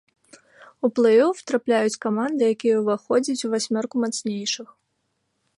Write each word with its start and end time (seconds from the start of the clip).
У 0.87 0.89
плэй-оф 0.99 1.37
трапляюць 1.51 2.01
каманды, 2.07 2.41
якія 2.57 2.75
ўваходзяць 2.81 3.45
у 3.49 3.55
васьмёрку 3.55 3.95
мацнейшых. 4.07 4.67